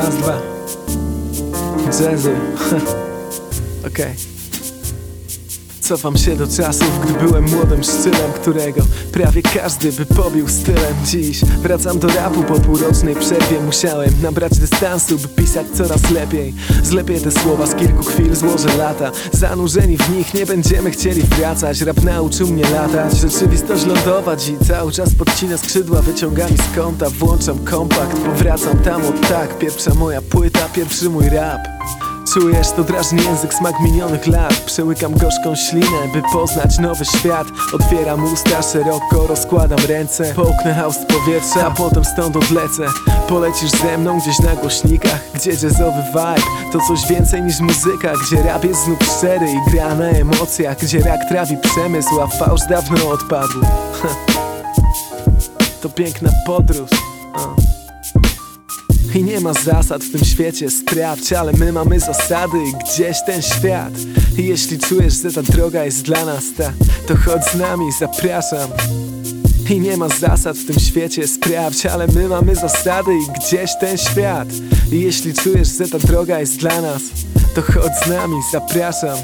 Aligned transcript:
Raz, 0.00 0.16
dwa. 0.16 0.40
Okej. 3.86 4.39
Cofam 5.90 6.16
się 6.16 6.36
do 6.36 6.46
czasów, 6.46 7.00
gdy 7.04 7.26
byłem 7.26 7.44
młodym 7.44 7.82
szczylem, 7.82 8.32
którego 8.34 8.82
prawie 9.12 9.42
każdy 9.42 9.92
by 9.92 10.06
pobił 10.06 10.48
stylem. 10.48 10.94
Dziś 11.04 11.44
wracam 11.44 11.98
do 11.98 12.08
rapu 12.08 12.42
po 12.42 12.60
półrocznej 12.60 13.14
przerwie. 13.14 13.60
Musiałem 13.66 14.10
nabrać 14.22 14.58
dystansu, 14.58 15.18
by 15.18 15.28
pisać 15.28 15.66
coraz 15.74 16.10
lepiej. 16.10 16.54
Zlepię 16.82 17.20
te 17.20 17.30
słowa 17.30 17.66
z 17.66 17.74
kilku 17.74 18.02
chwil, 18.02 18.36
złożę 18.36 18.76
lata. 18.76 19.12
Zanurzeni 19.32 19.96
w 19.96 20.10
nich 20.16 20.34
nie 20.34 20.46
będziemy 20.46 20.90
chcieli 20.90 21.22
wracać. 21.22 21.80
Rap 21.80 22.04
nauczył 22.04 22.48
mnie 22.48 22.70
latać, 22.70 23.18
rzeczywistość 23.18 23.86
lądować 23.86 24.48
I 24.48 24.64
cały 24.64 24.92
czas 24.92 25.14
podcinę 25.14 25.58
skrzydła, 25.58 26.02
wyciągam 26.02 26.48
z 26.48 26.76
kąta 26.76 27.10
Włączam 27.10 27.58
kompakt, 27.58 28.16
powracam 28.16 28.78
tam 28.78 29.06
od 29.06 29.28
tak. 29.28 29.58
Pierwsza 29.58 29.94
moja 29.94 30.22
płyta, 30.22 30.68
pierwszy 30.74 31.10
mój 31.10 31.28
rap 31.28 31.60
Czujesz 32.34 32.70
to 32.76 32.84
drażni 32.84 33.24
język 33.24 33.54
smak 33.54 33.80
minionych 33.80 34.26
lat. 34.26 34.54
Przełykam 34.54 35.12
gorzką 35.12 35.54
ślinę, 35.56 36.08
by 36.14 36.22
poznać 36.32 36.78
nowy 36.78 37.04
świat. 37.04 37.46
Otwieram 37.72 38.32
usta 38.32 38.62
szeroko, 38.62 39.26
rozkładam 39.26 39.78
ręce. 39.88 40.34
Połknę 40.34 40.74
haust 40.74 41.06
powietrza, 41.06 41.66
a 41.66 41.70
potem 41.70 42.04
stąd 42.04 42.36
odlecę. 42.36 42.86
Polecisz 43.28 43.70
ze 43.70 43.98
mną 43.98 44.20
gdzieś 44.20 44.38
na 44.38 44.56
głośnikach 44.56 45.20
Gdzie 45.34 45.50
jazzowy 45.50 46.02
vibe. 46.08 46.42
To 46.72 46.78
coś 46.88 47.06
więcej 47.06 47.42
niż 47.42 47.60
muzyka 47.60 48.12
Gdzie 48.26 48.42
rap 48.42 48.64
jest 48.64 48.84
znów 48.84 48.98
szczery 49.02 49.46
i 49.52 49.70
gra 49.70 49.94
na 49.94 50.04
emocjach 50.04 50.78
Gdzie 50.78 51.00
rak 51.00 51.20
trawi 51.28 51.56
przemysł, 51.56 52.20
a 52.20 52.26
fałsz 52.26 52.66
dawno 52.70 53.08
odpadł. 53.10 53.60
To 55.82 55.88
piękna 55.88 56.30
podróż. 56.46 56.90
Uh. 57.34 57.79
I 59.14 59.24
nie 59.24 59.40
ma 59.40 59.54
zasad 59.54 60.04
w 60.04 60.12
tym 60.12 60.24
świecie, 60.24 60.70
sprawdź, 60.70 61.32
ale 61.32 61.52
my 61.52 61.72
mamy 61.72 62.00
zasady 62.00 62.58
gdzieś 62.84 63.16
ten 63.26 63.42
świat. 63.42 63.92
I 64.38 64.46
jeśli 64.46 64.78
czujesz, 64.78 65.14
że 65.14 65.32
ta 65.32 65.42
droga 65.42 65.84
jest 65.84 66.02
dla 66.02 66.24
nas 66.24 66.44
ta, 66.56 66.72
to 67.06 67.16
chodź 67.16 67.44
z 67.44 67.54
nami, 67.54 67.92
zapraszam. 68.00 68.70
I 69.70 69.80
nie 69.80 69.96
ma 69.96 70.08
zasad 70.08 70.56
w 70.56 70.66
tym 70.66 70.80
świecie, 70.80 71.28
sprawdź, 71.28 71.86
ale 71.86 72.06
my 72.06 72.28
mamy 72.28 72.54
zasady 72.54 73.10
i 73.14 73.32
gdzieś 73.38 73.70
ten 73.80 73.98
świat. 73.98 74.48
I 74.92 75.00
jeśli 75.00 75.34
czujesz, 75.34 75.68
że 75.78 75.88
ta 75.88 75.98
droga 75.98 76.40
jest 76.40 76.56
dla 76.56 76.80
nas, 76.80 77.02
to 77.54 77.62
chodź 77.62 77.92
z 78.04 78.08
nami, 78.08 78.36
zapraszam 78.52 79.16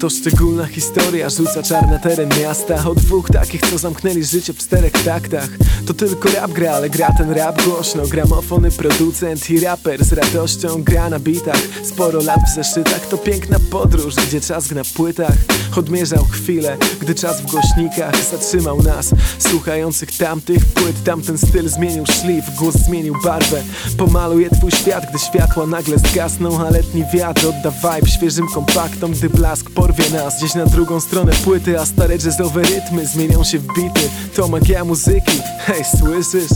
To 0.00 0.10
szczególna 0.10 0.66
historia, 0.66 1.30
rzuca 1.30 1.62
czarny 1.62 2.00
teren 2.02 2.28
miasta. 2.40 2.88
O 2.88 2.94
dwóch 2.94 3.28
takich, 3.28 3.60
co 3.60 3.78
zamknęli 3.78 4.24
życie 4.24 4.52
w 4.52 4.58
czterech 4.58 4.92
taktach. 4.92 5.48
To 5.86 5.94
tylko 5.94 6.28
rap 6.30 6.50
gra, 6.52 6.72
ale 6.72 6.90
gra 6.90 7.12
ten 7.18 7.30
rap 7.30 7.62
głośno. 7.62 8.06
Gramofony, 8.06 8.70
producent 8.70 9.50
i 9.50 9.60
raper 9.60 10.04
z 10.04 10.12
radością 10.12 10.82
gra 10.82 11.10
na 11.10 11.18
bitach. 11.18 11.60
Sporo 11.84 12.22
lat 12.22 12.40
w 12.50 12.54
zeszytach, 12.54 13.06
to 13.06 13.18
piękna 13.18 13.58
podróż 13.70 14.14
Gdzie 14.14 14.40
czas 14.40 14.70
na 14.70 14.82
płytach 14.84 15.36
odmierzał 15.78 16.24
chwilę 16.24 16.76
Gdy 17.00 17.14
czas 17.14 17.40
w 17.40 17.50
głośnikach 17.50 18.14
zatrzymał 18.30 18.82
nas. 18.82 19.10
Słuchających 19.38 20.16
tamtych 20.16 20.66
płyt, 20.66 21.04
tamten 21.04 21.38
styl 21.38 21.68
zmienił 21.68 22.06
szlif 22.06 22.44
Głos 22.58 22.74
zmienił 22.74 23.14
barwę, 23.24 23.62
pomaluje 23.96 24.50
twój 24.50 24.70
świat 24.70 25.04
Gdy 25.10 25.18
światła 25.18 25.66
nagle 25.66 25.98
zgasną, 25.98 26.66
a 26.66 26.70
letni 26.70 27.04
wiatr 27.14 27.46
odda 27.46 27.70
vibe 27.70 28.10
Świeżym 28.10 28.46
kompaktom, 28.54 29.12
gdy 29.12 29.30
blask 29.30 29.70
porwie 29.70 30.10
nas. 30.10 30.38
Gdzieś 30.38 30.54
na 30.54 30.66
drugą 30.66 31.00
stronę 31.00 31.32
płyty, 31.44 31.80
a 31.80 31.86
stare 31.86 32.14
jazzowe 32.14 32.62
rytmy 32.62 33.06
zmienią 33.06 33.44
się 33.44 33.58
w 33.58 33.66
bity. 33.66 34.08
To 34.36 34.48
magia 34.48 34.84
muzyki, 34.84 35.40
hej 35.58 35.84
słyszysz? 35.98 36.50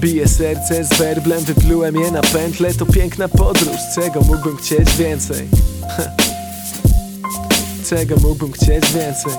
Bije 0.00 0.28
serce 0.28 0.84
z 0.84 0.98
werblem, 0.98 1.44
wyplułem 1.44 1.96
je 1.96 2.10
na 2.10 2.22
pętle. 2.22 2.74
To 2.74 2.86
piękna 2.86 3.28
podróż, 3.28 3.80
czego 3.94 4.20
mógłbym 4.20 4.56
chcieć 4.56 4.96
więcej 4.96 5.48
Czego 7.88 8.16
mógłbym 8.16 8.52
chcieć 8.52 8.92
więcej 8.92 9.32